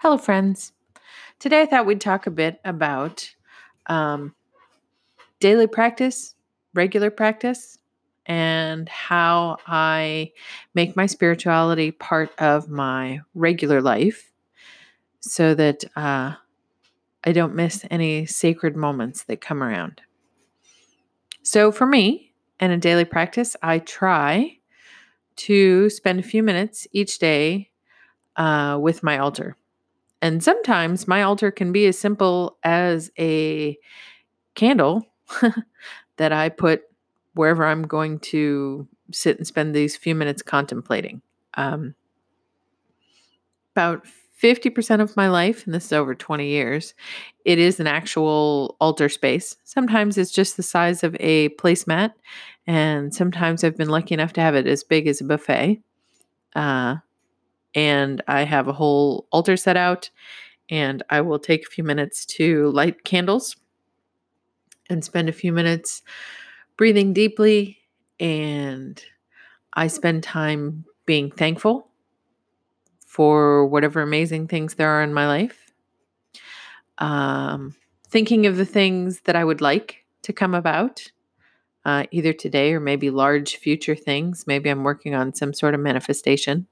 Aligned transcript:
Hello, 0.00 0.16
friends. 0.16 0.72
Today 1.40 1.62
I 1.62 1.66
thought 1.66 1.84
we'd 1.84 2.00
talk 2.00 2.28
a 2.28 2.30
bit 2.30 2.60
about 2.64 3.34
um, 3.86 4.32
daily 5.40 5.66
practice, 5.66 6.36
regular 6.72 7.10
practice, 7.10 7.78
and 8.24 8.88
how 8.88 9.56
I 9.66 10.30
make 10.72 10.94
my 10.94 11.06
spirituality 11.06 11.90
part 11.90 12.30
of 12.38 12.68
my 12.68 13.22
regular 13.34 13.82
life 13.82 14.30
so 15.18 15.52
that 15.56 15.82
uh, 15.96 16.34
I 17.24 17.32
don't 17.32 17.56
miss 17.56 17.84
any 17.90 18.24
sacred 18.24 18.76
moments 18.76 19.24
that 19.24 19.40
come 19.40 19.64
around. 19.64 20.00
So, 21.42 21.72
for 21.72 21.86
me, 21.86 22.34
in 22.60 22.70
a 22.70 22.78
daily 22.78 23.04
practice, 23.04 23.56
I 23.64 23.80
try 23.80 24.58
to 25.36 25.90
spend 25.90 26.20
a 26.20 26.22
few 26.22 26.44
minutes 26.44 26.86
each 26.92 27.18
day 27.18 27.70
uh, 28.36 28.78
with 28.80 29.02
my 29.02 29.18
altar. 29.18 29.56
And 30.20 30.42
sometimes 30.42 31.06
my 31.06 31.22
altar 31.22 31.50
can 31.50 31.72
be 31.72 31.86
as 31.86 31.98
simple 31.98 32.58
as 32.64 33.10
a 33.18 33.78
candle 34.54 35.06
that 36.16 36.32
I 36.32 36.48
put 36.48 36.82
wherever 37.34 37.64
I'm 37.64 37.82
going 37.82 38.18
to 38.18 38.88
sit 39.12 39.36
and 39.36 39.46
spend 39.46 39.74
these 39.74 39.96
few 39.96 40.14
minutes 40.14 40.42
contemplating. 40.42 41.22
Um, 41.54 41.94
about 43.74 44.06
50% 44.42 45.00
of 45.00 45.16
my 45.16 45.28
life, 45.28 45.64
and 45.64 45.74
this 45.74 45.86
is 45.86 45.92
over 45.92 46.14
20 46.14 46.46
years, 46.46 46.94
it 47.44 47.58
is 47.58 47.80
an 47.80 47.86
actual 47.86 48.76
altar 48.80 49.08
space. 49.08 49.56
Sometimes 49.64 50.18
it's 50.18 50.30
just 50.30 50.56
the 50.56 50.62
size 50.62 51.02
of 51.02 51.16
a 51.20 51.48
placemat, 51.50 52.12
and 52.66 53.14
sometimes 53.14 53.64
I've 53.64 53.76
been 53.76 53.88
lucky 53.88 54.14
enough 54.14 54.32
to 54.34 54.40
have 54.40 54.54
it 54.54 54.66
as 54.66 54.84
big 54.84 55.06
as 55.06 55.20
a 55.20 55.24
buffet. 55.24 55.80
Uh, 56.54 56.96
and 57.74 58.22
I 58.26 58.44
have 58.44 58.68
a 58.68 58.72
whole 58.72 59.26
altar 59.30 59.56
set 59.56 59.76
out, 59.76 60.10
and 60.70 61.02
I 61.10 61.20
will 61.20 61.38
take 61.38 61.66
a 61.66 61.70
few 61.70 61.84
minutes 61.84 62.26
to 62.26 62.70
light 62.70 63.04
candles 63.04 63.56
and 64.90 65.04
spend 65.04 65.28
a 65.28 65.32
few 65.32 65.52
minutes 65.52 66.02
breathing 66.76 67.12
deeply. 67.12 67.78
And 68.20 69.02
I 69.74 69.86
spend 69.86 70.22
time 70.22 70.84
being 71.06 71.30
thankful 71.30 71.88
for 73.06 73.66
whatever 73.66 74.02
amazing 74.02 74.48
things 74.48 74.74
there 74.74 74.88
are 74.88 75.02
in 75.02 75.14
my 75.14 75.26
life. 75.26 75.72
Um, 76.98 77.74
thinking 78.08 78.46
of 78.46 78.56
the 78.56 78.64
things 78.64 79.20
that 79.22 79.36
I 79.36 79.44
would 79.44 79.60
like 79.60 80.04
to 80.22 80.32
come 80.32 80.54
about, 80.54 81.10
uh, 81.84 82.04
either 82.10 82.32
today 82.32 82.72
or 82.72 82.80
maybe 82.80 83.10
large 83.10 83.56
future 83.56 83.94
things. 83.94 84.46
Maybe 84.46 84.68
I'm 84.68 84.84
working 84.84 85.14
on 85.14 85.34
some 85.34 85.54
sort 85.54 85.74
of 85.74 85.80
manifestation 85.80 86.66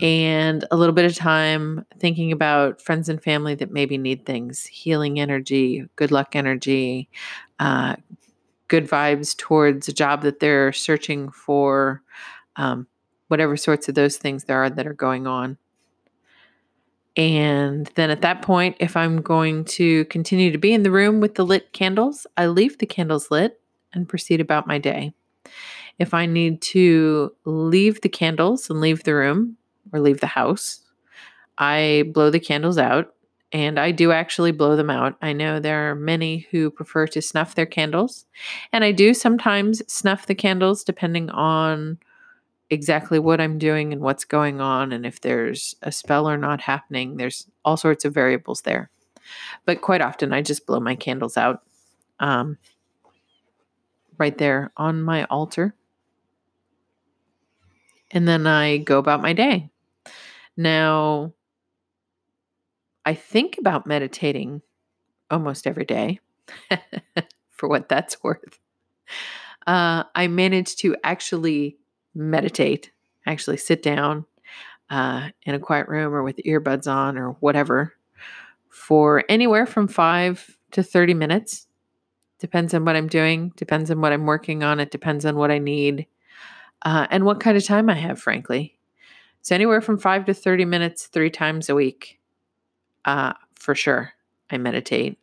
and 0.00 0.64
a 0.70 0.76
little 0.76 0.94
bit 0.94 1.04
of 1.04 1.14
time 1.14 1.84
thinking 1.98 2.32
about 2.32 2.80
friends 2.80 3.08
and 3.08 3.22
family 3.22 3.54
that 3.56 3.70
maybe 3.70 3.98
need 3.98 4.24
things 4.24 4.64
healing 4.64 5.20
energy, 5.20 5.86
good 5.96 6.10
luck 6.10 6.34
energy, 6.34 7.10
uh, 7.60 7.96
good 8.68 8.88
vibes 8.88 9.36
towards 9.36 9.88
a 9.88 9.92
job 9.92 10.22
that 10.22 10.40
they're 10.40 10.72
searching 10.72 11.30
for, 11.30 12.02
um, 12.56 12.86
whatever 13.28 13.56
sorts 13.56 13.88
of 13.88 13.94
those 13.94 14.16
things 14.16 14.44
there 14.44 14.62
are 14.62 14.70
that 14.70 14.86
are 14.86 14.94
going 14.94 15.26
on. 15.26 15.58
And 17.14 17.90
then 17.94 18.10
at 18.10 18.22
that 18.22 18.40
point, 18.40 18.76
if 18.80 18.96
I'm 18.96 19.20
going 19.20 19.64
to 19.66 20.06
continue 20.06 20.50
to 20.50 20.58
be 20.58 20.72
in 20.72 20.82
the 20.82 20.90
room 20.90 21.20
with 21.20 21.34
the 21.34 21.44
lit 21.44 21.72
candles, 21.74 22.26
I 22.38 22.46
leave 22.46 22.78
the 22.78 22.86
candles 22.86 23.30
lit 23.30 23.60
and 23.92 24.08
proceed 24.08 24.40
about 24.40 24.66
my 24.66 24.78
day. 24.78 25.12
If 25.98 26.14
I 26.14 26.24
need 26.24 26.62
to 26.62 27.34
leave 27.44 28.00
the 28.00 28.08
candles 28.08 28.70
and 28.70 28.80
leave 28.80 29.04
the 29.04 29.14
room, 29.14 29.58
or 29.92 30.00
leave 30.00 30.20
the 30.20 30.26
house, 30.26 30.80
I 31.58 32.04
blow 32.12 32.30
the 32.30 32.40
candles 32.40 32.78
out. 32.78 33.14
And 33.54 33.78
I 33.78 33.90
do 33.90 34.12
actually 34.12 34.52
blow 34.52 34.76
them 34.76 34.88
out. 34.88 35.16
I 35.20 35.34
know 35.34 35.60
there 35.60 35.90
are 35.90 35.94
many 35.94 36.46
who 36.50 36.70
prefer 36.70 37.06
to 37.08 37.20
snuff 37.20 37.54
their 37.54 37.66
candles. 37.66 38.24
And 38.72 38.82
I 38.82 38.92
do 38.92 39.12
sometimes 39.12 39.82
snuff 39.92 40.24
the 40.24 40.34
candles 40.34 40.82
depending 40.84 41.28
on 41.28 41.98
exactly 42.70 43.18
what 43.18 43.42
I'm 43.42 43.58
doing 43.58 43.92
and 43.92 44.00
what's 44.00 44.24
going 44.24 44.62
on, 44.62 44.92
and 44.92 45.04
if 45.04 45.20
there's 45.20 45.76
a 45.82 45.92
spell 45.92 46.26
or 46.26 46.38
not 46.38 46.62
happening. 46.62 47.18
There's 47.18 47.46
all 47.66 47.76
sorts 47.76 48.06
of 48.06 48.14
variables 48.14 48.62
there. 48.62 48.88
But 49.66 49.82
quite 49.82 50.00
often, 50.00 50.32
I 50.32 50.40
just 50.40 50.66
blow 50.66 50.80
my 50.80 50.96
candles 50.96 51.36
out 51.36 51.60
um, 52.18 52.56
right 54.16 54.38
there 54.38 54.72
on 54.78 55.02
my 55.02 55.24
altar. 55.24 55.74
And 58.10 58.26
then 58.26 58.46
I 58.46 58.78
go 58.78 58.98
about 58.98 59.20
my 59.20 59.34
day. 59.34 59.68
Now, 60.56 61.32
I 63.04 63.14
think 63.14 63.58
about 63.58 63.86
meditating 63.86 64.62
almost 65.30 65.66
every 65.66 65.84
day 65.84 66.20
for 67.50 67.68
what 67.68 67.88
that's 67.88 68.22
worth. 68.22 68.58
Uh, 69.66 70.04
I 70.14 70.26
managed 70.28 70.78
to 70.80 70.96
actually 71.04 71.76
meditate, 72.14 72.90
actually 73.26 73.56
sit 73.56 73.82
down 73.82 74.26
uh, 74.90 75.30
in 75.44 75.54
a 75.54 75.58
quiet 75.58 75.88
room 75.88 76.14
or 76.14 76.22
with 76.22 76.36
earbuds 76.46 76.90
on 76.90 77.16
or 77.16 77.30
whatever 77.40 77.94
for 78.68 79.24
anywhere 79.28 79.66
from 79.66 79.88
five 79.88 80.56
to 80.72 80.82
30 80.82 81.14
minutes. 81.14 81.66
Depends 82.38 82.74
on 82.74 82.84
what 82.84 82.96
I'm 82.96 83.06
doing, 83.06 83.52
depends 83.56 83.90
on 83.90 84.00
what 84.00 84.12
I'm 84.12 84.26
working 84.26 84.62
on, 84.62 84.80
it 84.80 84.90
depends 84.90 85.24
on 85.24 85.36
what 85.36 85.50
I 85.50 85.58
need 85.58 86.06
uh, 86.82 87.06
and 87.10 87.24
what 87.24 87.40
kind 87.40 87.56
of 87.56 87.64
time 87.64 87.88
I 87.88 87.94
have, 87.94 88.20
frankly. 88.20 88.76
So 89.42 89.54
anywhere 89.54 89.80
from 89.80 89.98
five 89.98 90.24
to 90.26 90.34
30 90.34 90.64
minutes, 90.64 91.06
three 91.06 91.30
times 91.30 91.68
a 91.68 91.74
week, 91.74 92.20
uh, 93.04 93.32
for 93.54 93.74
sure. 93.74 94.12
I 94.50 94.58
meditate. 94.58 95.18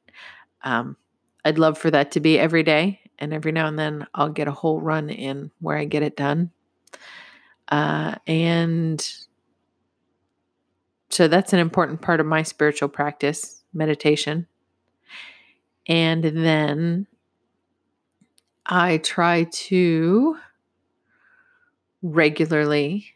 Um, 0.63 0.97
I'd 1.45 1.59
love 1.59 1.77
for 1.77 1.91
that 1.91 2.11
to 2.11 2.19
be 2.19 2.37
every 2.39 2.63
day. 2.63 2.99
And 3.19 3.33
every 3.33 3.51
now 3.51 3.67
and 3.67 3.77
then 3.77 4.07
I'll 4.15 4.29
get 4.29 4.47
a 4.47 4.51
whole 4.51 4.81
run 4.81 5.09
in 5.09 5.51
where 5.59 5.77
I 5.77 5.85
get 5.85 6.03
it 6.03 6.15
done. 6.15 6.51
Uh, 7.67 8.15
and 8.25 9.07
so 11.09 11.27
that's 11.27 11.53
an 11.53 11.59
important 11.59 12.01
part 12.01 12.19
of 12.19 12.25
my 12.25 12.43
spiritual 12.43 12.89
practice, 12.89 13.63
meditation. 13.73 14.47
And 15.87 16.23
then 16.23 17.07
I 18.65 18.97
try 18.97 19.47
to 19.51 20.37
regularly 22.01 23.13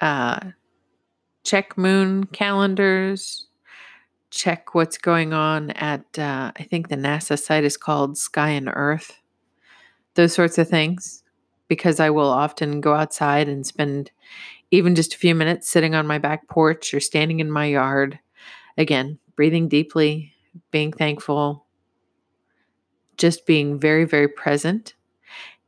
uh, 0.00 0.40
check 1.44 1.76
moon 1.78 2.24
calendars, 2.24 3.46
check 4.30 4.74
what's 4.74 4.98
going 4.98 5.32
on 5.32 5.70
at, 5.72 6.18
uh, 6.18 6.52
I 6.56 6.62
think 6.64 6.88
the 6.88 6.96
NASA 6.96 7.38
site 7.38 7.64
is 7.64 7.76
called 7.76 8.18
Sky 8.18 8.50
and 8.50 8.70
Earth, 8.72 9.20
those 10.14 10.32
sorts 10.32 10.58
of 10.58 10.68
things, 10.68 11.22
because 11.68 12.00
I 12.00 12.10
will 12.10 12.30
often 12.30 12.80
go 12.80 12.94
outside 12.94 13.48
and 13.48 13.66
spend 13.66 14.10
even 14.70 14.94
just 14.94 15.14
a 15.14 15.18
few 15.18 15.34
minutes 15.34 15.68
sitting 15.68 15.94
on 15.94 16.06
my 16.06 16.18
back 16.18 16.48
porch 16.48 16.94
or 16.94 17.00
standing 17.00 17.40
in 17.40 17.50
my 17.50 17.66
yard. 17.66 18.18
Again, 18.78 19.18
breathing 19.36 19.68
deeply, 19.68 20.32
being 20.70 20.92
thankful, 20.92 21.66
just 23.16 23.46
being 23.46 23.78
very, 23.78 24.04
very 24.04 24.28
present 24.28 24.94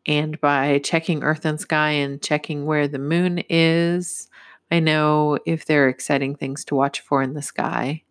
and 0.07 0.41
by 0.41 0.81
checking 0.81 1.23
Earth 1.23 1.45
and 1.45 1.61
Sky 1.61 1.91
and 1.91 2.21
checking 2.21 2.67
where 2.67 2.89
the 2.89 2.99
moon 2.99 3.43
is, 3.49 4.29
I 4.71 4.81
know 4.81 5.39
if 5.47 5.67
there 5.67 5.85
are 5.85 5.89
exciting 5.89 6.35
things 6.35 6.65
to 6.67 6.75
watch 6.75 7.01
for 7.01 7.23
in 7.23 7.35
the 7.35 7.43
sky. 7.43 8.03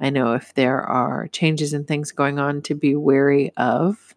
I 0.00 0.10
know 0.10 0.32
if 0.32 0.54
there 0.54 0.80
are 0.80 1.28
changes 1.28 1.72
and 1.72 1.86
things 1.86 2.10
going 2.10 2.38
on 2.38 2.62
to 2.62 2.74
be 2.74 2.96
wary 2.96 3.52
of. 3.56 4.14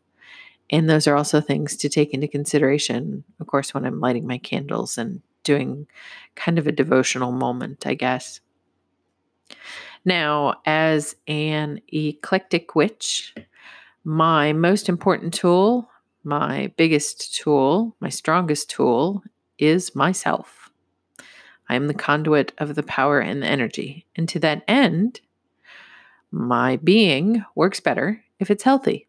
And 0.69 0.89
those 0.89 1.07
are 1.07 1.15
also 1.15 1.41
things 1.41 1.75
to 1.77 1.89
take 1.89 2.13
into 2.13 2.27
consideration, 2.27 3.23
of 3.39 3.47
course, 3.47 3.73
when 3.73 3.85
I'm 3.85 3.99
lighting 3.99 4.27
my 4.27 4.37
candles 4.37 4.97
and 4.97 5.21
doing 5.43 5.87
kind 6.35 6.59
of 6.59 6.67
a 6.67 6.71
devotional 6.71 7.31
moment, 7.31 7.85
I 7.87 7.95
guess. 7.95 8.39
Now, 10.05 10.61
as 10.65 11.15
an 11.27 11.81
eclectic 11.91 12.75
witch, 12.75 13.33
my 14.03 14.53
most 14.53 14.89
important 14.89 15.33
tool 15.33 15.89
my 16.29 16.71
biggest 16.77 17.35
tool, 17.35 17.95
my 17.99 18.09
strongest 18.09 18.69
tool, 18.69 19.23
is 19.57 19.95
myself. 19.95 20.69
I 21.67 21.75
am 21.75 21.87
the 21.87 21.93
conduit 21.93 22.53
of 22.59 22.75
the 22.75 22.83
power 22.83 23.19
and 23.19 23.41
the 23.41 23.47
energy. 23.47 24.05
And 24.15 24.29
to 24.29 24.39
that 24.39 24.63
end, 24.67 25.21
my 26.31 26.77
being 26.77 27.43
works 27.55 27.79
better 27.79 28.23
if 28.39 28.51
it's 28.51 28.63
healthy. 28.63 29.07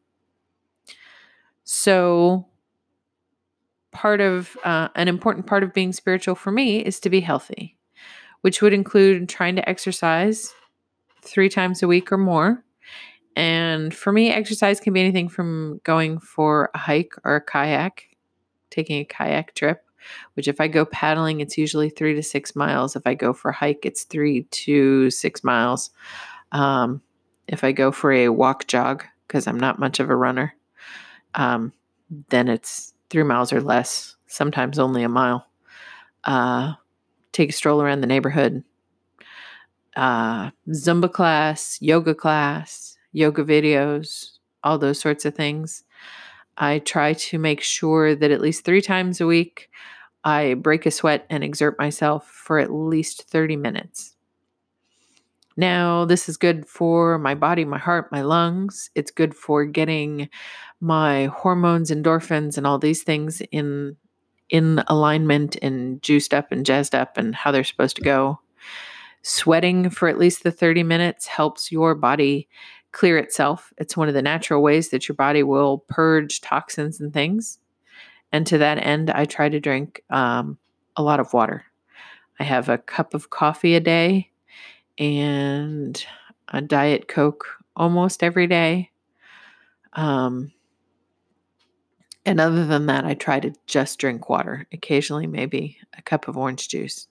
So, 1.64 2.46
part 3.92 4.20
of 4.20 4.56
uh, 4.64 4.88
an 4.94 5.06
important 5.06 5.46
part 5.46 5.62
of 5.62 5.74
being 5.74 5.92
spiritual 5.92 6.34
for 6.34 6.50
me 6.50 6.78
is 6.84 6.98
to 7.00 7.10
be 7.10 7.20
healthy, 7.20 7.76
which 8.40 8.62
would 8.62 8.72
include 8.72 9.28
trying 9.28 9.56
to 9.56 9.68
exercise 9.68 10.54
three 11.22 11.50
times 11.50 11.82
a 11.82 11.88
week 11.88 12.10
or 12.10 12.18
more 12.18 12.64
and 13.36 13.94
for 13.94 14.12
me, 14.12 14.30
exercise 14.30 14.80
can 14.80 14.92
be 14.92 15.00
anything 15.00 15.28
from 15.28 15.80
going 15.84 16.18
for 16.18 16.70
a 16.74 16.78
hike 16.78 17.14
or 17.24 17.36
a 17.36 17.40
kayak, 17.40 18.16
taking 18.70 19.00
a 19.00 19.04
kayak 19.04 19.54
trip, 19.54 19.84
which 20.34 20.48
if 20.48 20.60
I 20.60 20.68
go 20.68 20.84
paddling, 20.84 21.40
it's 21.40 21.56
usually 21.58 21.90
three 21.90 22.14
to 22.14 22.22
six 22.22 22.56
miles. 22.56 22.96
If 22.96 23.06
I 23.06 23.14
go 23.14 23.32
for 23.32 23.50
a 23.50 23.54
hike, 23.54 23.84
it's 23.86 24.04
three 24.04 24.42
to 24.42 25.10
six 25.10 25.44
miles. 25.44 25.90
Um, 26.52 27.02
if 27.46 27.64
I 27.64 27.72
go 27.72 27.92
for 27.92 28.12
a 28.12 28.28
walk 28.28 28.66
jog, 28.66 29.04
because 29.26 29.46
I'm 29.46 29.60
not 29.60 29.78
much 29.78 30.00
of 30.00 30.10
a 30.10 30.16
runner, 30.16 30.54
um, 31.34 31.72
then 32.28 32.48
it's 32.48 32.92
three 33.10 33.22
miles 33.22 33.52
or 33.52 33.60
less, 33.60 34.16
sometimes 34.26 34.78
only 34.78 35.02
a 35.02 35.08
mile. 35.08 35.46
Uh, 36.24 36.74
take 37.32 37.50
a 37.50 37.52
stroll 37.52 37.80
around 37.80 38.00
the 38.00 38.06
neighborhood. 38.06 38.64
Uh, 39.96 40.50
Zumba 40.68 41.12
class, 41.12 41.78
yoga 41.80 42.14
class, 42.14 42.96
yoga 43.12 43.44
videos, 43.44 44.38
all 44.62 44.78
those 44.78 45.00
sorts 45.00 45.24
of 45.24 45.34
things. 45.34 45.84
I 46.56 46.80
try 46.80 47.14
to 47.14 47.38
make 47.38 47.62
sure 47.62 48.14
that 48.14 48.30
at 48.30 48.40
least 48.40 48.64
three 48.64 48.82
times 48.82 49.20
a 49.20 49.26
week 49.26 49.70
I 50.24 50.54
break 50.54 50.84
a 50.84 50.90
sweat 50.90 51.26
and 51.30 51.42
exert 51.42 51.78
myself 51.78 52.26
for 52.26 52.58
at 52.58 52.72
least 52.72 53.22
30 53.30 53.56
minutes. 53.56 54.16
Now, 55.56 56.04
this 56.04 56.28
is 56.28 56.36
good 56.36 56.66
for 56.66 57.18
my 57.18 57.34
body, 57.34 57.64
my 57.64 57.78
heart, 57.78 58.12
my 58.12 58.22
lungs. 58.22 58.90
It's 58.94 59.10
good 59.10 59.34
for 59.34 59.64
getting 59.64 60.28
my 60.80 61.26
hormones, 61.26 61.90
endorphins, 61.90 62.56
and 62.56 62.66
all 62.66 62.78
these 62.78 63.02
things 63.02 63.42
in 63.50 63.96
in 64.48 64.82
alignment 64.88 65.56
and 65.62 66.02
juiced 66.02 66.34
up 66.34 66.50
and 66.50 66.66
jazzed 66.66 66.94
up 66.94 67.16
and 67.16 67.36
how 67.36 67.52
they're 67.52 67.62
supposed 67.62 67.94
to 67.96 68.02
go. 68.02 68.40
Sweating 69.22 69.90
for 69.90 70.08
at 70.08 70.18
least 70.18 70.42
the 70.42 70.50
30 70.50 70.82
minutes 70.82 71.26
helps 71.26 71.70
your 71.70 71.94
body 71.94 72.48
clear 72.92 73.18
itself. 73.18 73.72
It's 73.78 73.96
one 73.96 74.08
of 74.08 74.14
the 74.14 74.22
natural 74.22 74.62
ways 74.62 74.90
that 74.90 75.08
your 75.08 75.16
body 75.16 75.42
will 75.42 75.78
purge 75.88 76.40
toxins 76.40 77.00
and 77.00 77.12
things. 77.12 77.58
And 78.32 78.46
to 78.46 78.58
that 78.58 78.84
end, 78.84 79.10
I 79.10 79.24
try 79.24 79.48
to 79.48 79.60
drink 79.60 80.02
um, 80.10 80.58
a 80.96 81.02
lot 81.02 81.20
of 81.20 81.32
water. 81.32 81.64
I 82.38 82.44
have 82.44 82.68
a 82.68 82.78
cup 82.78 83.14
of 83.14 83.30
coffee 83.30 83.74
a 83.74 83.80
day 83.80 84.30
and 84.98 86.04
a 86.48 86.60
Diet 86.60 87.08
Coke 87.08 87.46
almost 87.76 88.22
every 88.22 88.46
day. 88.46 88.90
Um, 89.92 90.52
and 92.24 92.40
other 92.40 92.66
than 92.66 92.86
that, 92.86 93.04
I 93.04 93.14
try 93.14 93.40
to 93.40 93.52
just 93.66 93.98
drink 93.98 94.28
water. 94.28 94.66
Occasionally, 94.72 95.26
maybe 95.26 95.78
a 95.96 96.02
cup 96.02 96.28
of 96.28 96.36
orange 96.36 96.68
juice, 96.68 97.08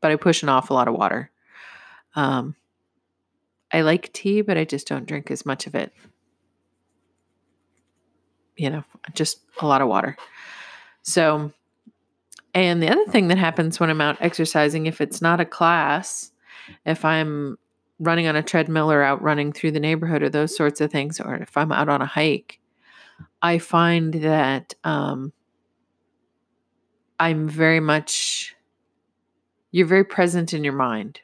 but 0.00 0.12
I 0.12 0.16
push 0.16 0.42
an 0.42 0.48
awful 0.48 0.76
lot 0.76 0.88
of 0.88 0.94
water. 0.94 1.30
Um, 2.14 2.54
I 3.72 3.82
like 3.82 4.12
tea, 4.12 4.40
but 4.40 4.58
I 4.58 4.64
just 4.64 4.88
don't 4.88 5.06
drink 5.06 5.30
as 5.30 5.46
much 5.46 5.66
of 5.66 5.74
it. 5.74 5.92
You 8.56 8.70
know, 8.70 8.84
just 9.14 9.40
a 9.60 9.66
lot 9.66 9.80
of 9.80 9.88
water. 9.88 10.16
So, 11.02 11.52
and 12.54 12.82
the 12.82 12.90
other 12.90 13.04
thing 13.06 13.28
that 13.28 13.38
happens 13.38 13.78
when 13.78 13.90
I'm 13.90 14.00
out 14.00 14.18
exercising, 14.20 14.86
if 14.86 15.00
it's 15.00 15.22
not 15.22 15.40
a 15.40 15.44
class, 15.44 16.32
if 16.84 17.04
I'm 17.04 17.58
running 17.98 18.26
on 18.26 18.36
a 18.36 18.42
treadmill 18.42 18.90
or 18.90 19.02
out 19.02 19.22
running 19.22 19.52
through 19.52 19.72
the 19.72 19.80
neighborhood 19.80 20.22
or 20.22 20.28
those 20.28 20.56
sorts 20.56 20.80
of 20.80 20.90
things, 20.90 21.20
or 21.20 21.36
if 21.36 21.56
I'm 21.56 21.72
out 21.72 21.88
on 21.88 22.02
a 22.02 22.06
hike, 22.06 22.58
I 23.42 23.58
find 23.58 24.14
that 24.14 24.74
um, 24.84 25.32
I'm 27.18 27.48
very 27.48 27.80
much, 27.80 28.56
you're 29.70 29.86
very 29.86 30.04
present 30.04 30.52
in 30.52 30.64
your 30.64 30.72
mind. 30.72 31.20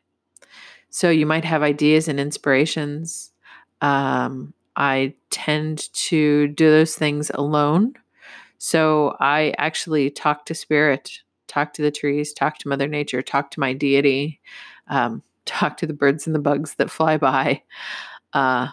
So 0.90 1.10
you 1.10 1.26
might 1.26 1.44
have 1.44 1.62
ideas 1.62 2.08
and 2.08 2.18
inspirations. 2.18 3.32
Um, 3.80 4.54
I 4.76 5.14
tend 5.30 5.92
to 5.94 6.48
do 6.48 6.70
those 6.70 6.94
things 6.94 7.30
alone. 7.34 7.94
So 8.58 9.16
I 9.20 9.54
actually 9.58 10.10
talk 10.10 10.46
to 10.46 10.54
spirit, 10.54 11.20
talk 11.46 11.72
to 11.74 11.82
the 11.82 11.90
trees, 11.90 12.32
talk 12.32 12.58
to 12.58 12.68
Mother 12.68 12.88
Nature, 12.88 13.22
talk 13.22 13.50
to 13.52 13.60
my 13.60 13.72
deity, 13.72 14.40
um, 14.88 15.22
talk 15.44 15.76
to 15.78 15.86
the 15.86 15.94
birds 15.94 16.26
and 16.26 16.34
the 16.34 16.40
bugs 16.40 16.74
that 16.74 16.90
fly 16.90 17.16
by. 17.16 17.62
Uh, 18.32 18.68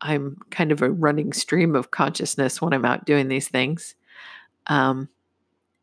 I'm 0.00 0.36
kind 0.50 0.72
of 0.72 0.82
a 0.82 0.90
running 0.90 1.32
stream 1.32 1.74
of 1.74 1.90
consciousness 1.90 2.60
when 2.60 2.72
I'm 2.72 2.84
out 2.84 3.06
doing 3.06 3.28
these 3.28 3.48
things. 3.48 3.94
Um, 4.66 5.08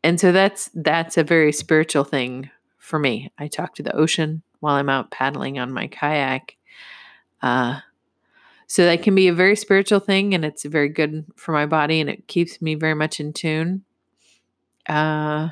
and 0.02 0.20
so 0.20 0.32
that's 0.32 0.70
that's 0.74 1.16
a 1.16 1.24
very 1.24 1.50
spiritual 1.50 2.04
thing 2.04 2.50
for 2.76 2.98
me. 2.98 3.32
I 3.38 3.48
talk 3.48 3.74
to 3.76 3.82
the 3.82 3.96
ocean 3.96 4.42
while 4.60 4.74
I'm 4.74 4.88
out 4.88 5.10
paddling 5.10 5.58
on 5.58 5.72
my 5.72 5.86
kayak. 5.86 6.56
Uh, 7.42 7.80
so 8.66 8.84
that 8.84 9.02
can 9.02 9.14
be 9.14 9.28
a 9.28 9.34
very 9.34 9.56
spiritual 9.56 10.00
thing, 10.00 10.34
and 10.34 10.44
it's 10.44 10.64
very 10.64 10.88
good 10.88 11.26
for 11.36 11.52
my 11.52 11.66
body, 11.66 12.00
and 12.00 12.08
it 12.08 12.26
keeps 12.26 12.62
me 12.62 12.74
very 12.74 12.94
much 12.94 13.20
in 13.20 13.32
tune. 13.32 13.84
Uh, 14.88 15.50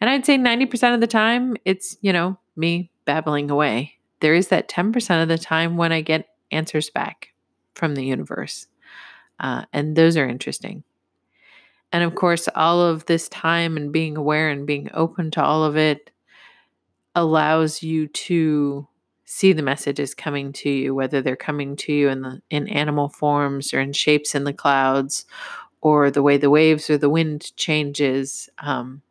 and 0.00 0.10
I'd 0.10 0.26
say 0.26 0.36
90% 0.36 0.94
of 0.94 1.00
the 1.00 1.06
time, 1.06 1.56
it's, 1.64 1.96
you 2.02 2.12
know, 2.12 2.38
me 2.56 2.90
babbling 3.04 3.50
away. 3.50 3.94
There 4.20 4.34
is 4.34 4.48
that 4.48 4.68
10% 4.68 5.22
of 5.22 5.28
the 5.28 5.38
time 5.38 5.76
when 5.76 5.92
I 5.92 6.02
get 6.02 6.28
answers 6.50 6.90
back 6.90 7.32
from 7.74 7.94
the 7.94 8.04
universe. 8.04 8.66
Uh, 9.40 9.64
and 9.72 9.96
those 9.96 10.16
are 10.16 10.28
interesting. 10.28 10.84
And 11.92 12.04
of 12.04 12.14
course, 12.14 12.48
all 12.54 12.80
of 12.80 13.04
this 13.06 13.28
time 13.28 13.76
and 13.76 13.92
being 13.92 14.16
aware 14.16 14.48
and 14.48 14.66
being 14.66 14.90
open 14.94 15.30
to 15.32 15.42
all 15.42 15.64
of 15.64 15.76
it 15.76 16.10
allows 17.14 17.82
you 17.82 18.08
to 18.08 18.86
see 19.24 19.52
the 19.52 19.62
messages 19.62 20.14
coming 20.14 20.52
to 20.52 20.70
you, 20.70 20.94
whether 20.94 21.22
they're 21.22 21.36
coming 21.36 21.76
to 21.76 21.92
you 21.92 22.08
in 22.08 22.22
the 22.22 22.42
in 22.50 22.68
animal 22.68 23.08
forms 23.08 23.72
or 23.72 23.80
in 23.80 23.92
shapes 23.92 24.34
in 24.34 24.44
the 24.44 24.52
clouds, 24.52 25.24
or 25.80 26.10
the 26.10 26.22
way 26.22 26.36
the 26.36 26.50
waves 26.50 26.90
or 26.90 26.98
the 26.98 27.10
wind 27.10 27.54
changes. 27.56 28.48
Um, 28.58 29.02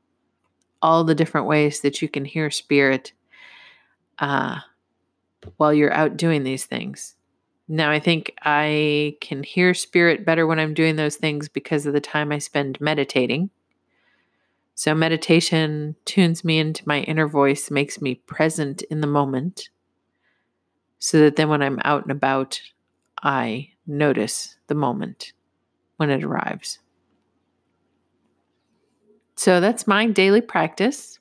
all 0.82 1.04
the 1.04 1.16
different 1.16 1.48
ways 1.48 1.82
that 1.82 2.02
you 2.02 2.10
can 2.10 2.26
hear 2.26 2.50
spirit 2.50 3.14
uh, 4.20 4.60
while 5.58 5.74
you're 5.74 5.94
out 5.94 6.18
doing 6.18 6.44
these 6.44 6.66
things. 6.66 7.16
Now, 7.68 7.90
I 7.90 8.00
think 8.00 8.34
I 8.42 9.16
can 9.22 9.44
hear 9.44 9.74
spirit 9.74 10.26
better 10.26 10.46
when 10.46 10.60
I'm 10.60 10.74
doing 10.74 10.96
those 10.96 11.16
things 11.16 11.48
because 11.48 11.86
of 11.86 11.94
the 11.94 12.02
time 12.02 12.32
I 12.32 12.40
spend 12.40 12.82
meditating. 12.82 13.50
So, 14.76 14.96
meditation 14.96 15.96
tunes 16.06 16.44
me 16.44 16.60
into 16.60 16.88
my 16.88 17.02
inner 17.02 17.28
voice, 17.28 17.70
makes 17.70 18.02
me 18.02 18.16
present 18.16 18.82
in 18.84 19.02
the 19.02 19.08
moment, 19.08 19.70
so 21.00 21.20
that 21.20 21.36
then 21.36 21.50
when 21.50 21.62
I'm 21.62 21.80
out 21.84 22.04
and 22.04 22.12
about, 22.12 22.62
I 23.22 23.70
notice 23.86 24.56
the 24.68 24.76
moment 24.76 25.34
when 25.98 26.10
it 26.10 26.24
arrives. 26.24 26.80
So, 29.36 29.60
that's 29.60 29.88
my 29.88 30.08
daily 30.08 30.42
practice 30.42 31.20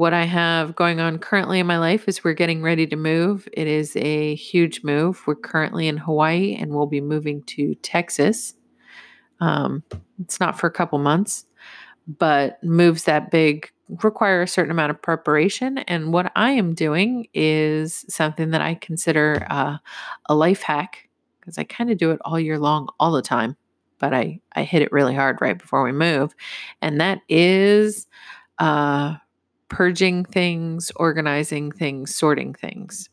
what 0.00 0.14
I 0.14 0.24
have 0.24 0.74
going 0.76 0.98
on 0.98 1.18
currently 1.18 1.60
in 1.60 1.66
my 1.66 1.76
life 1.76 2.08
is 2.08 2.24
we're 2.24 2.32
getting 2.32 2.62
ready 2.62 2.86
to 2.86 2.96
move. 2.96 3.46
It 3.52 3.66
is 3.66 3.94
a 3.96 4.34
huge 4.34 4.82
move. 4.82 5.22
We're 5.26 5.34
currently 5.34 5.88
in 5.88 5.98
Hawaii 5.98 6.56
and 6.58 6.72
we'll 6.72 6.86
be 6.86 7.02
moving 7.02 7.42
to 7.48 7.74
Texas. 7.82 8.54
Um, 9.40 9.82
it's 10.18 10.40
not 10.40 10.58
for 10.58 10.66
a 10.68 10.72
couple 10.72 10.98
months, 11.00 11.44
but 12.18 12.62
moves 12.62 13.04
that 13.04 13.30
big 13.30 13.70
require 14.02 14.42
a 14.42 14.48
certain 14.48 14.70
amount 14.70 14.90
of 14.90 15.02
preparation. 15.02 15.78
And 15.78 16.12
what 16.12 16.30
I 16.36 16.52
am 16.52 16.74
doing 16.74 17.26
is 17.34 18.04
something 18.08 18.50
that 18.50 18.60
I 18.60 18.74
consider 18.74 19.46
uh, 19.50 19.78
a 20.26 20.34
life 20.34 20.62
hack 20.62 21.08
because 21.40 21.58
I 21.58 21.64
kind 21.64 21.90
of 21.90 21.98
do 21.98 22.10
it 22.10 22.20
all 22.24 22.38
year 22.38 22.58
long, 22.58 22.88
all 23.00 23.12
the 23.12 23.22
time. 23.22 23.56
But 23.98 24.14
I, 24.14 24.40
I 24.54 24.62
hit 24.62 24.82
it 24.82 24.92
really 24.92 25.14
hard 25.14 25.38
right 25.40 25.58
before 25.58 25.82
we 25.82 25.92
move. 25.92 26.34
And 26.80 27.00
that 27.00 27.20
is 27.28 28.06
uh, 28.58 29.16
purging 29.68 30.24
things, 30.24 30.90
organizing 30.96 31.70
things, 31.70 32.14
sorting 32.14 32.54
things. 32.54 33.10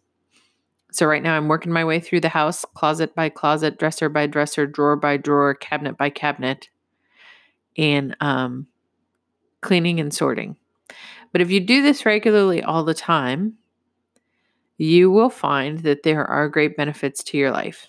So 0.91 1.05
right 1.05 1.21
now 1.21 1.35
I'm 1.35 1.47
working 1.47 1.73
my 1.73 1.83
way 1.83 1.99
through 1.99 2.21
the 2.21 2.29
house, 2.29 2.65
closet 2.73 3.13
by 3.15 3.29
closet, 3.29 3.77
dresser 3.77 4.09
by 4.09 4.27
dresser, 4.27 4.65
drawer 4.65 4.95
by 4.95 5.17
drawer, 5.17 5.53
cabinet 5.53 5.97
by 5.97 6.09
cabinet, 6.09 6.69
and 7.77 8.15
um, 8.21 8.67
cleaning 9.61 9.99
and 9.99 10.13
sorting. 10.13 10.55
But 11.31 11.41
if 11.41 11.51
you 11.51 11.59
do 11.59 11.81
this 11.81 12.05
regularly 12.05 12.63
all 12.63 12.83
the 12.83 12.93
time, 12.93 13.53
you 14.77 15.09
will 15.11 15.29
find 15.29 15.79
that 15.79 16.03
there 16.03 16.25
are 16.25 16.49
great 16.49 16.77
benefits 16.77 17.23
to 17.25 17.37
your 17.37 17.51
life. 17.51 17.87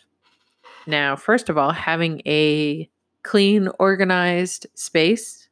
Now, 0.87 1.17
first 1.17 1.49
of 1.49 1.59
all, 1.59 1.71
having 1.71 2.23
a 2.27 2.89
clean, 3.23 3.69
organized 3.79 4.67
space 4.75 5.48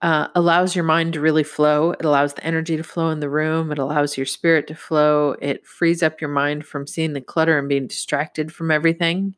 uh, 0.00 0.28
allows 0.34 0.76
your 0.76 0.84
mind 0.84 1.12
to 1.12 1.20
really 1.20 1.42
flow. 1.42 1.90
It 1.92 2.04
allows 2.04 2.34
the 2.34 2.44
energy 2.44 2.76
to 2.76 2.84
flow 2.84 3.10
in 3.10 3.20
the 3.20 3.28
room. 3.28 3.72
It 3.72 3.78
allows 3.78 4.16
your 4.16 4.26
spirit 4.26 4.68
to 4.68 4.74
flow. 4.74 5.34
It 5.40 5.66
frees 5.66 6.02
up 6.02 6.20
your 6.20 6.30
mind 6.30 6.66
from 6.66 6.86
seeing 6.86 7.14
the 7.14 7.20
clutter 7.20 7.58
and 7.58 7.68
being 7.68 7.88
distracted 7.88 8.52
from 8.52 8.70
everything 8.70 9.34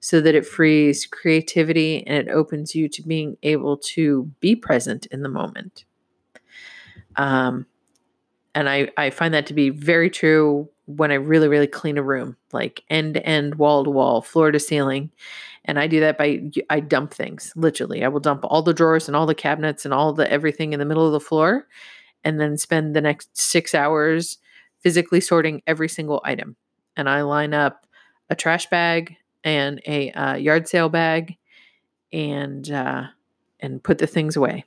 so 0.00 0.20
that 0.20 0.34
it 0.34 0.46
frees 0.46 1.06
creativity 1.06 2.06
and 2.06 2.28
it 2.28 2.30
opens 2.30 2.74
you 2.74 2.88
to 2.90 3.02
being 3.02 3.36
able 3.42 3.78
to 3.78 4.24
be 4.40 4.54
present 4.54 5.06
in 5.06 5.22
the 5.22 5.28
moment. 5.30 5.86
Um, 7.16 7.66
and 8.54 8.68
I, 8.68 8.90
I 8.98 9.10
find 9.10 9.32
that 9.32 9.46
to 9.46 9.54
be 9.54 9.70
very 9.70 10.10
true 10.10 10.68
when 10.96 11.10
I 11.10 11.16
really, 11.16 11.48
really 11.48 11.66
clean 11.66 11.98
a 11.98 12.02
room, 12.02 12.36
like 12.52 12.82
end 12.90 13.14
to 13.14 13.26
end, 13.26 13.56
wall 13.56 13.84
to 13.84 13.90
wall, 13.90 14.22
floor 14.22 14.50
to 14.50 14.60
ceiling. 14.60 15.10
And 15.64 15.78
I 15.78 15.86
do 15.86 16.00
that 16.00 16.18
by 16.18 16.40
I 16.70 16.80
dump 16.80 17.14
things. 17.14 17.52
Literally, 17.54 18.04
I 18.04 18.08
will 18.08 18.20
dump 18.20 18.44
all 18.44 18.62
the 18.62 18.74
drawers 18.74 19.08
and 19.08 19.16
all 19.16 19.26
the 19.26 19.34
cabinets 19.34 19.84
and 19.84 19.94
all 19.94 20.12
the 20.12 20.30
everything 20.30 20.72
in 20.72 20.80
the 20.80 20.84
middle 20.84 21.06
of 21.06 21.12
the 21.12 21.20
floor, 21.20 21.68
and 22.24 22.40
then 22.40 22.58
spend 22.58 22.94
the 22.94 23.00
next 23.00 23.36
six 23.36 23.74
hours 23.74 24.38
physically 24.80 25.20
sorting 25.20 25.62
every 25.66 25.88
single 25.88 26.20
item. 26.24 26.56
And 26.96 27.08
I 27.08 27.22
line 27.22 27.54
up 27.54 27.86
a 28.28 28.34
trash 28.34 28.68
bag 28.68 29.16
and 29.44 29.80
a 29.86 30.10
uh, 30.12 30.34
yard 30.34 30.68
sale 30.68 30.88
bag, 30.88 31.36
and 32.12 32.70
uh, 32.70 33.04
and 33.60 33.82
put 33.82 33.98
the 33.98 34.06
things 34.06 34.36
away. 34.36 34.64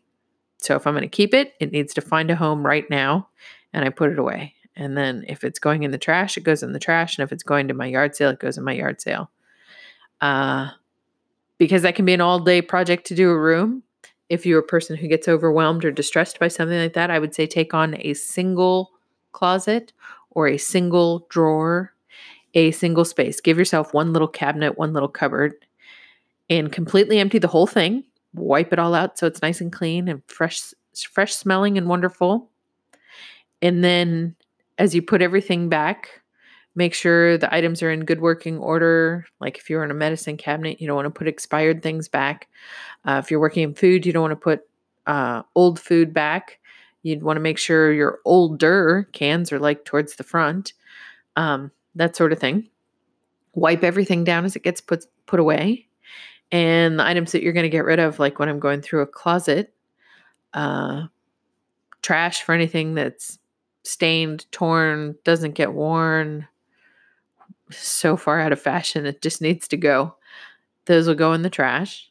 So 0.60 0.75
if 0.75 0.88
I'm 0.88 0.94
going 0.94 1.03
to 1.03 1.08
keep 1.10 1.34
it, 1.34 1.53
it 1.60 1.72
needs 1.72 1.94
to 1.96 2.01
find 2.01 2.32
a 2.32 2.36
home 2.36 2.65
right 2.65 2.89
now, 2.89 3.27
and 3.74 3.86
I 3.86 3.89
put 3.89 4.12
it 4.12 4.17
away. 4.17 4.54
And 4.75 4.98
then 4.98 5.24
if 5.27 5.44
it's 5.44 5.60
going 5.60 5.84
in 5.84 5.91
the 5.91 5.98
trash, 5.98 6.38
it 6.38 6.44
goes 6.44 6.63
in 6.63 6.74
the 6.74 6.79
trash. 6.79 7.17
And 7.17 7.24
if 7.24 7.32
it's 7.32 7.44
going 7.44 7.67
to 7.67 7.74
my 7.74 7.86
yard 7.86 8.15
sale, 8.15 8.29
it 8.29 8.39
goes 8.39 8.58
in 8.58 8.63
my 8.63 8.74
yard 8.74 9.01
sale. 9.01 9.29
Uh, 10.22 10.70
because 11.58 11.84
that 11.84 11.96
can 11.96 12.05
be 12.05 12.13
an 12.13 12.22
all 12.22 12.39
day 12.39 12.62
project 12.62 13.08
to 13.08 13.15
do 13.15 13.29
a 13.29 13.39
room. 13.39 13.84
If 14.27 14.46
you're 14.46 14.60
a 14.60 14.63
person 14.63 14.98
who 14.98 15.08
gets 15.08 15.27
overwhelmed 15.27 15.86
or 15.86 15.91
distressed 15.91 16.39
by 16.39 16.48
something 16.48 16.77
like 16.77 16.94
that, 16.94 17.12
I 17.12 17.20
would 17.20 17.36
say 17.36 17.46
take 17.46 17.74
on 17.74 17.96
a 18.00 18.13
single 18.13 18.91
closet 19.32 19.94
or 20.32 20.48
a 20.48 20.58
single 20.58 21.27
drawer, 21.29 21.94
a 22.53 22.72
single 22.72 23.05
space. 23.05 23.39
Give 23.39 23.58
yourself 23.58 23.94
one 23.94 24.13
little 24.13 24.27
cabinet, 24.27 24.77
one 24.77 24.94
little 24.94 25.10
cupboard, 25.10 25.53
and 26.50 26.72
completely 26.72 27.20
empty 27.20 27.38
the 27.38 27.48
whole 27.48 27.67
thing. 27.67 28.03
Wipe 28.34 28.74
it 28.74 28.79
all 28.79 28.96
out 28.96 29.17
so 29.17 29.27
it's 29.27 29.41
nice 29.41 29.62
and 29.62 29.72
clean 29.72 30.08
and 30.08 30.22
fresh, 30.27 30.74
fresh 31.12 31.34
smelling 31.34 31.77
and 31.77 31.88
wonderful. 31.88 32.50
And 33.62 33.84
then 33.84 34.36
as 34.77 34.94
you 34.94 35.01
put 35.01 35.22
everything 35.22 35.70
back, 35.70 36.22
make 36.75 36.94
sure 36.94 37.38
the 37.38 37.53
items 37.53 37.82
are 37.82 37.91
in 37.91 38.05
good 38.05 38.20
working 38.20 38.58
order. 38.58 39.25
Like 39.39 39.58
if 39.58 39.70
you're 39.70 39.84
in 39.84 39.91
a 39.91 39.96
medicine 39.96 40.38
cabinet, 40.38 40.82
you 40.82 40.88
don't 40.88 40.96
want 40.96 41.05
to 41.05 41.17
put 41.17 41.27
expired 41.27 41.82
things 41.82 42.08
back. 42.08 42.48
Uh, 43.05 43.22
if 43.24 43.32
you're 43.32 43.39
working 43.39 43.63
in 43.63 43.74
food, 43.74 44.05
you 44.05 44.12
don't 44.13 44.22
want 44.22 44.32
to 44.34 44.36
put 44.36 44.62
uh, 45.08 45.44
old 45.55 45.79
food 45.79 46.13
back. 46.13 46.60
You'd 47.03 47.24
want 47.24 47.38
to 47.38 47.41
make 47.41 47.58
sure 47.58 47.94
your 47.94 48.20
older 48.25 49.08
cans 49.13 49.51
are 49.51 49.60
like 49.60 49.86
towards 49.86 50.15
the 50.15 50.24
front, 50.24 50.74
um, 51.36 51.72
that 51.94 52.15
sort 52.15 52.34
of 52.34 52.39
thing. 52.39 52.70
Wipe 53.53 53.84
everything 53.84 54.24
down 54.24 54.44
as 54.44 54.55
it 54.55 54.63
gets 54.63 54.82
put 54.82 55.05
put 55.27 55.39
away, 55.39 55.88
and 56.51 57.00
the 57.00 57.05
items 57.05 57.32
that 57.32 57.41
you're 57.41 57.53
going 57.53 57.63
to 57.63 57.70
get 57.70 57.86
rid 57.86 58.00
of, 58.00 58.20
like 58.20 58.38
when 58.38 58.50
I'm 58.50 58.60
going 58.60 58.82
through 58.82 59.01
a 59.01 59.08
closet, 59.08 59.74
uh, 60.53 61.03
trash 62.01 62.41
for 62.41 62.53
anything 62.53 62.96
that's 62.96 63.39
stained, 63.86 64.46
torn, 64.51 65.15
doesn't 65.24 65.54
get 65.54 65.74
worn, 65.74 66.48
so 67.72 68.18
far 68.18 68.39
out 68.39 68.51
of 68.51 68.62
fashion, 68.62 69.06
it 69.06 69.22
just 69.22 69.42
needs 69.42 69.68
to 69.70 69.77
go. 69.77 70.15
Those 70.86 71.08
will 71.08 71.15
go 71.15 71.34
in 71.34 71.42
the 71.42 71.50
trash. 71.50 72.10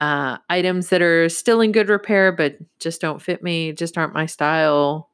Uh, 0.00 0.38
items 0.48 0.88
that 0.88 1.02
are 1.02 1.28
still 1.28 1.60
in 1.60 1.72
good 1.72 1.90
repair 1.90 2.32
but 2.32 2.56
just 2.78 3.00
don't 3.00 3.20
fit 3.20 3.42
me, 3.42 3.72
just 3.72 3.98
aren't 3.98 4.14
my 4.14 4.26
style. 4.26 5.10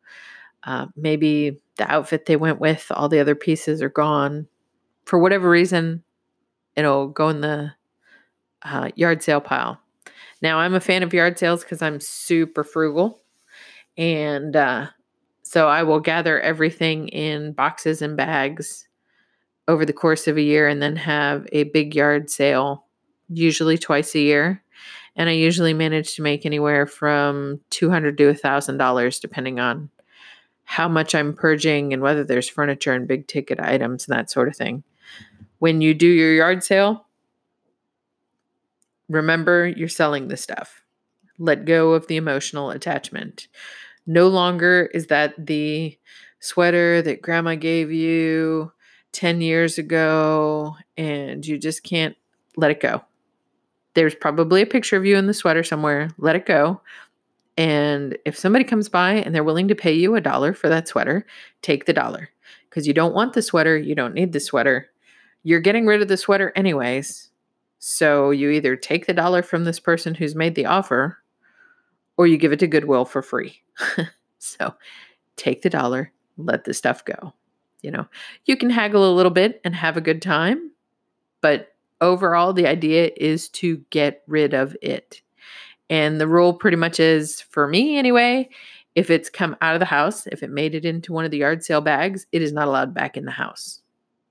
Uh, 0.62 0.86
maybe 0.96 1.60
the 1.76 1.90
outfit 1.90 2.26
they 2.26 2.36
went 2.36 2.60
with, 2.60 2.86
all 2.90 3.08
the 3.08 3.20
other 3.20 3.34
pieces 3.34 3.82
are 3.82 3.88
gone. 3.88 4.46
For 5.04 5.18
whatever 5.18 5.50
reason, 5.50 6.02
it'll 6.74 7.08
go 7.08 7.28
in 7.28 7.40
the 7.40 7.72
uh, 8.62 8.90
yard 8.94 9.22
sale 9.22 9.40
pile. 9.40 9.80
Now, 10.42 10.58
I'm 10.58 10.74
a 10.74 10.80
fan 10.80 11.02
of 11.02 11.14
yard 11.14 11.38
sales 11.38 11.62
because 11.62 11.82
I'm 11.82 12.00
super 12.00 12.64
frugal. 12.64 13.22
And 13.96 14.54
uh, 14.54 14.88
so 15.48 15.68
I 15.68 15.84
will 15.84 16.00
gather 16.00 16.40
everything 16.40 17.06
in 17.06 17.52
boxes 17.52 18.02
and 18.02 18.16
bags 18.16 18.88
over 19.68 19.86
the 19.86 19.92
course 19.92 20.26
of 20.26 20.36
a 20.36 20.42
year 20.42 20.66
and 20.66 20.82
then 20.82 20.96
have 20.96 21.46
a 21.52 21.62
big 21.62 21.94
yard 21.94 22.28
sale, 22.28 22.84
usually 23.28 23.78
twice 23.78 24.16
a 24.16 24.18
year. 24.18 24.60
And 25.14 25.28
I 25.28 25.34
usually 25.34 25.72
manage 25.72 26.16
to 26.16 26.22
make 26.22 26.44
anywhere 26.44 26.84
from 26.84 27.60
200 27.70 28.18
to 28.18 28.32
$1,000, 28.32 29.20
depending 29.20 29.60
on 29.60 29.88
how 30.64 30.88
much 30.88 31.14
I'm 31.14 31.32
purging 31.32 31.92
and 31.92 32.02
whether 32.02 32.24
there's 32.24 32.48
furniture 32.48 32.92
and 32.92 33.06
big 33.06 33.28
ticket 33.28 33.60
items 33.60 34.08
and 34.08 34.18
that 34.18 34.32
sort 34.32 34.48
of 34.48 34.56
thing. 34.56 34.82
When 35.60 35.80
you 35.80 35.94
do 35.94 36.08
your 36.08 36.34
yard 36.34 36.64
sale, 36.64 37.06
remember 39.08 39.68
you're 39.68 39.88
selling 39.88 40.26
the 40.26 40.36
stuff. 40.36 40.82
Let 41.38 41.66
go 41.66 41.92
of 41.92 42.08
the 42.08 42.16
emotional 42.16 42.70
attachment. 42.70 43.46
No 44.06 44.28
longer 44.28 44.88
is 44.94 45.08
that 45.08 45.34
the 45.46 45.98
sweater 46.38 47.02
that 47.02 47.22
grandma 47.22 47.54
gave 47.54 47.90
you 47.90 48.72
10 49.12 49.40
years 49.40 49.78
ago 49.78 50.76
and 50.96 51.44
you 51.46 51.58
just 51.58 51.82
can't 51.82 52.16
let 52.56 52.70
it 52.70 52.80
go. 52.80 53.02
There's 53.94 54.14
probably 54.14 54.62
a 54.62 54.66
picture 54.66 54.96
of 54.96 55.06
you 55.06 55.16
in 55.16 55.26
the 55.26 55.34
sweater 55.34 55.64
somewhere. 55.64 56.10
Let 56.18 56.36
it 56.36 56.46
go. 56.46 56.80
And 57.56 58.18
if 58.26 58.36
somebody 58.36 58.64
comes 58.64 58.88
by 58.88 59.14
and 59.14 59.34
they're 59.34 59.42
willing 59.42 59.68
to 59.68 59.74
pay 59.74 59.92
you 59.92 60.14
a 60.14 60.20
dollar 60.20 60.52
for 60.52 60.68
that 60.68 60.86
sweater, 60.86 61.26
take 61.62 61.86
the 61.86 61.94
dollar 61.94 62.28
because 62.68 62.86
you 62.86 62.92
don't 62.92 63.14
want 63.14 63.32
the 63.32 63.40
sweater. 63.40 63.78
You 63.78 63.94
don't 63.94 64.14
need 64.14 64.32
the 64.32 64.40
sweater. 64.40 64.90
You're 65.42 65.60
getting 65.60 65.86
rid 65.86 66.02
of 66.02 66.08
the 66.08 66.18
sweater 66.18 66.52
anyways. 66.54 67.30
So 67.78 68.30
you 68.30 68.50
either 68.50 68.76
take 68.76 69.06
the 69.06 69.14
dollar 69.14 69.42
from 69.42 69.64
this 69.64 69.80
person 69.80 70.14
who's 70.14 70.34
made 70.34 70.54
the 70.54 70.66
offer 70.66 71.18
or 72.16 72.26
you 72.26 72.36
give 72.36 72.52
it 72.52 72.58
to 72.60 72.66
Goodwill 72.66 73.04
for 73.04 73.22
free. 73.22 73.62
so 74.38 74.74
take 75.36 75.62
the 75.62 75.70
dollar, 75.70 76.12
let 76.36 76.64
the 76.64 76.74
stuff 76.74 77.04
go. 77.04 77.34
You 77.82 77.90
know, 77.90 78.06
you 78.46 78.56
can 78.56 78.70
haggle 78.70 79.10
a 79.10 79.14
little 79.14 79.30
bit 79.30 79.60
and 79.64 79.74
have 79.74 79.96
a 79.96 80.00
good 80.00 80.22
time, 80.22 80.72
but 81.40 81.74
overall, 82.00 82.52
the 82.52 82.66
idea 82.66 83.10
is 83.16 83.48
to 83.48 83.78
get 83.90 84.22
rid 84.26 84.54
of 84.54 84.76
it. 84.82 85.22
And 85.88 86.20
the 86.20 86.26
rule 86.26 86.52
pretty 86.52 86.76
much 86.76 86.98
is 86.98 87.40
for 87.40 87.68
me 87.68 87.96
anyway, 87.96 88.48
if 88.94 89.10
it's 89.10 89.28
come 89.30 89.56
out 89.60 89.74
of 89.74 89.80
the 89.80 89.86
house, 89.86 90.26
if 90.26 90.42
it 90.42 90.50
made 90.50 90.74
it 90.74 90.84
into 90.84 91.12
one 91.12 91.24
of 91.24 91.30
the 91.30 91.38
yard 91.38 91.62
sale 91.62 91.80
bags, 91.80 92.26
it 92.32 92.42
is 92.42 92.52
not 92.52 92.66
allowed 92.66 92.94
back 92.94 93.16
in 93.16 93.24
the 93.24 93.30
house. 93.30 93.80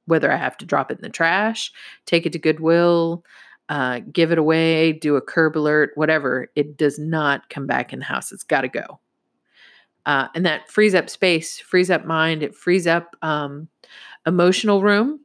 Whether 0.06 0.32
I 0.32 0.38
have 0.38 0.58
to 0.58 0.66
drop 0.66 0.92
it 0.92 0.98
in 0.98 1.04
the 1.04 1.10
trash, 1.10 1.72
take 2.06 2.26
it 2.26 2.34
to 2.34 2.40
Goodwill, 2.40 3.24
uh, 3.70 4.00
give 4.12 4.32
it 4.32 4.38
away, 4.38 4.94
do 4.94 5.16
a 5.16 5.22
curb 5.22 5.58
alert, 5.58 5.92
whatever, 5.96 6.52
it 6.56 6.78
does 6.78 7.00
not 7.00 7.50
come 7.50 7.66
back 7.66 7.94
in 7.94 8.00
the 8.00 8.06
house. 8.06 8.32
It's 8.32 8.44
got 8.44 8.62
to 8.62 8.68
go. 8.68 9.00
Uh, 10.06 10.28
and 10.36 10.46
that 10.46 10.70
frees 10.70 10.94
up 10.94 11.10
space, 11.10 11.60
frees 11.60 11.90
up 11.90 12.06
mind, 12.06 12.44
it 12.44 12.56
frees 12.56 12.86
up 12.86 13.16
um, 13.24 13.68
emotional 14.28 14.84
room. 14.84 15.20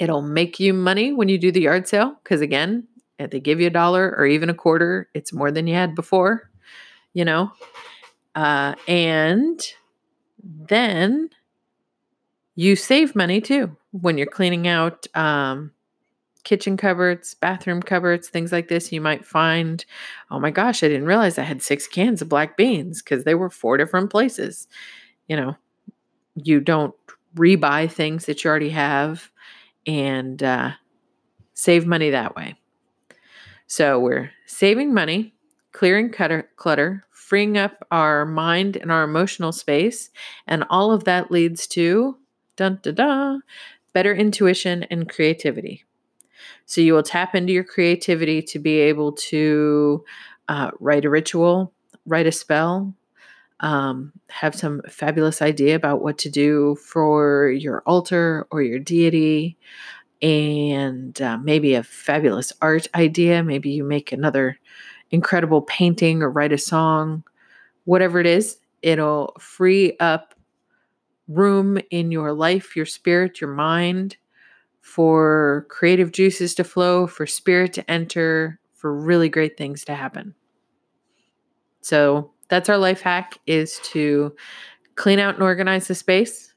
It'll 0.00 0.22
make 0.22 0.58
you 0.58 0.72
money 0.72 1.12
when 1.12 1.28
you 1.28 1.38
do 1.38 1.52
the 1.52 1.60
yard 1.60 1.86
sale 1.86 2.18
because, 2.22 2.40
again, 2.40 2.88
if 3.18 3.30
they 3.30 3.40
give 3.40 3.60
you 3.60 3.66
a 3.66 3.70
dollar 3.70 4.14
or 4.16 4.26
even 4.26 4.48
a 4.50 4.54
quarter, 4.54 5.08
it's 5.14 5.32
more 5.32 5.50
than 5.50 5.66
you 5.66 5.74
had 5.74 5.94
before, 5.94 6.50
you 7.12 7.24
know? 7.24 7.52
Uh, 8.34 8.74
and 8.88 9.62
then 10.42 11.28
you 12.56 12.76
save 12.76 13.14
money 13.14 13.40
too 13.40 13.76
when 13.92 14.18
you're 14.18 14.26
cleaning 14.26 14.66
out 14.66 15.06
um, 15.14 15.70
kitchen 16.44 16.76
cupboards, 16.76 17.34
bathroom 17.34 17.82
cupboards, 17.82 18.28
things 18.28 18.52
like 18.52 18.68
this, 18.68 18.92
you 18.92 19.00
might 19.00 19.24
find, 19.24 19.84
oh 20.30 20.38
my 20.38 20.50
gosh, 20.50 20.82
I 20.82 20.88
didn't 20.88 21.06
realize 21.06 21.38
I 21.38 21.42
had 21.42 21.62
six 21.62 21.88
cans 21.88 22.22
of 22.22 22.28
black 22.28 22.56
beans 22.56 23.02
because 23.02 23.24
they 23.24 23.34
were 23.34 23.50
four 23.50 23.76
different 23.76 24.10
places. 24.10 24.68
You 25.26 25.36
know, 25.36 25.56
you 26.36 26.60
don't 26.60 26.94
rebuy 27.34 27.90
things 27.90 28.26
that 28.26 28.44
you 28.44 28.50
already 28.50 28.70
have 28.70 29.30
and 29.86 30.42
uh, 30.42 30.70
save 31.54 31.86
money 31.86 32.10
that 32.10 32.36
way. 32.36 32.54
So 33.66 33.98
we're 33.98 34.30
saving 34.46 34.94
money, 34.94 35.34
clearing 35.72 36.12
clutter, 36.12 36.48
clutter, 36.56 37.04
freeing 37.10 37.56
up 37.56 37.84
our 37.90 38.26
mind 38.26 38.76
and 38.76 38.92
our 38.92 39.02
emotional 39.02 39.50
space, 39.50 40.10
and 40.46 40.64
all 40.68 40.92
of 40.92 41.04
that 41.04 41.30
leads 41.30 41.66
to 41.68 42.18
dun 42.56 42.78
da 42.82 42.92
da 42.92 43.38
better 43.94 44.14
intuition 44.14 44.82
and 44.84 45.08
creativity. 45.08 45.84
So 46.66 46.80
you 46.80 46.94
will 46.94 47.02
tap 47.02 47.34
into 47.34 47.52
your 47.52 47.64
creativity 47.64 48.42
to 48.42 48.58
be 48.58 48.78
able 48.80 49.12
to 49.12 50.04
uh, 50.48 50.70
write 50.80 51.04
a 51.04 51.10
ritual, 51.10 51.72
write 52.06 52.26
a 52.26 52.32
spell, 52.32 52.94
um, 53.60 54.12
have 54.28 54.54
some 54.54 54.80
fabulous 54.88 55.40
idea 55.40 55.76
about 55.76 56.02
what 56.02 56.18
to 56.18 56.30
do 56.30 56.76
for 56.76 57.50
your 57.50 57.82
altar 57.86 58.46
or 58.50 58.62
your 58.62 58.78
deity, 58.78 59.56
and 60.22 61.20
uh, 61.20 61.38
maybe 61.38 61.74
a 61.74 61.82
fabulous 61.82 62.52
art 62.62 62.88
idea. 62.94 63.42
Maybe 63.42 63.70
you 63.70 63.84
make 63.84 64.12
another 64.12 64.58
incredible 65.10 65.62
painting 65.62 66.22
or 66.22 66.30
write 66.30 66.52
a 66.52 66.58
song, 66.58 67.24
whatever 67.84 68.18
it 68.20 68.26
is, 68.26 68.58
it'll 68.82 69.34
free 69.38 69.96
up 70.00 70.34
room 71.28 71.78
in 71.90 72.10
your 72.10 72.32
life, 72.32 72.76
your 72.76 72.86
spirit, 72.86 73.40
your 73.40 73.52
mind 73.52 74.16
for 74.84 75.66
creative 75.70 76.12
juices 76.12 76.54
to 76.54 76.62
flow, 76.62 77.08
for 77.08 77.26
spirit 77.26 77.72
to 77.72 77.90
enter, 77.90 78.60
for 78.74 78.94
really 78.94 79.30
great 79.30 79.56
things 79.56 79.84
to 79.86 79.94
happen. 79.96 80.34
So 81.80 82.30
that's 82.50 82.68
our 82.68 82.78
life 82.78 83.00
hack 83.00 83.38
is 83.46 83.80
to 83.92 84.36
clean 84.94 85.18
out 85.18 85.34
and 85.34 85.42
organize 85.42 85.88
the 85.88 85.94
space 85.94 86.52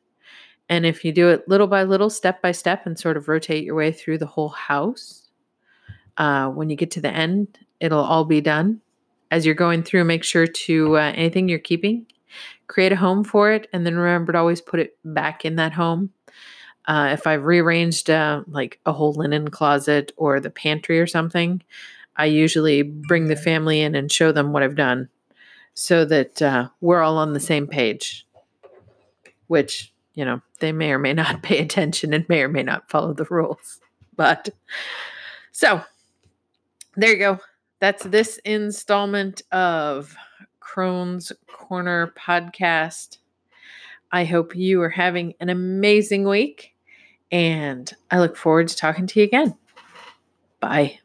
And 0.70 0.86
if 0.86 1.06
you 1.06 1.12
do 1.12 1.30
it 1.30 1.48
little 1.48 1.68
by 1.68 1.84
little, 1.84 2.10
step 2.10 2.42
by 2.42 2.52
step, 2.52 2.86
and 2.86 3.00
sort 3.00 3.18
of 3.18 3.28
rotate 3.28 3.64
your 3.64 3.76
way 3.76 3.92
through 3.92 4.18
the 4.18 4.26
whole 4.26 4.50
house, 4.50 5.30
uh, 6.18 6.50
when 6.50 6.70
you 6.70 6.76
get 6.76 6.92
to 6.92 7.02
the 7.02 7.12
end, 7.12 7.60
it'll 7.80 8.04
all 8.04 8.26
be 8.26 8.42
done. 8.42 8.82
As 9.32 9.46
you're 9.46 9.56
going 9.56 9.84
through, 9.84 10.04
make 10.04 10.24
sure 10.24 10.48
to 10.48 10.98
uh, 10.98 11.12
anything 11.16 11.48
you're 11.48 11.60
keeping, 11.60 12.06
create 12.68 12.92
a 12.92 12.98
home 12.98 13.24
for 13.24 13.52
it, 13.52 13.68
and 13.72 13.86
then 13.86 13.96
remember 13.96 14.34
to 14.34 14.38
always 14.40 14.62
put 14.62 14.80
it 14.80 14.98
back 15.06 15.46
in 15.46 15.56
that 15.56 15.74
home. 15.74 16.12
Uh, 16.88 17.10
if 17.12 17.28
I've 17.28 17.44
rearranged 17.44 18.10
uh, 18.10 18.44
like 18.48 18.80
a 18.86 18.94
whole 18.94 19.14
linen 19.14 19.50
closet 19.50 20.14
or 20.16 20.40
the 20.40 20.50
pantry 20.50 21.00
or 21.00 21.08
something, 21.08 21.62
I 22.16 22.26
usually 22.26 22.82
bring 22.82 23.28
the 23.28 23.36
family 23.36 23.82
in 23.82 23.94
and 23.94 24.12
show 24.12 24.32
them 24.32 24.54
what 24.54 24.64
I've 24.64 24.76
done 24.76 25.10
so 25.74 26.06
that 26.06 26.42
uh, 26.42 26.70
we're 26.82 27.02
all 27.02 27.18
on 27.18 27.34
the 27.34 27.40
same 27.40 27.68
page, 27.68 28.26
which, 29.48 29.94
you 30.16 30.26
know, 30.26 30.42
they 30.60 30.72
may 30.72 30.92
or 30.92 30.98
may 30.98 31.14
not 31.14 31.44
pay 31.44 31.60
attention 31.60 32.14
and 32.14 32.28
may 32.30 32.42
or 32.42 32.50
may 32.50 32.64
not 32.64 32.90
follow 32.90 33.14
the 33.14 33.28
rules. 33.30 33.80
But 34.16 34.50
so 35.52 35.84
there 36.96 37.12
you 37.12 37.20
go. 37.20 37.40
That's 37.80 38.04
this 38.04 38.40
installment 38.40 39.44
of 39.52 40.16
Crone's 40.60 41.32
Corner 41.46 42.12
podcast. 42.18 43.18
I 44.12 44.26
hope 44.26 44.56
you 44.56 44.82
are 44.82 44.90
having 44.90 45.36
an 45.40 45.50
amazing 45.50 46.28
week 46.28 46.74
and 47.32 47.92
I 48.10 48.20
look 48.20 48.36
forward 48.36 48.68
to 48.70 48.76
talking 48.76 49.08
to 49.08 49.20
you 49.20 49.26
again. 49.26 49.56
Bye. 50.60 51.00